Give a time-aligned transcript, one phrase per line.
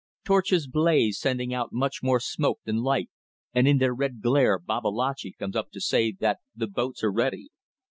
[0.25, 3.11] Torches blaze sending out much more smoke than light,
[3.53, 7.49] and in their red glare Babalatchi comes up to say that the boats are ready.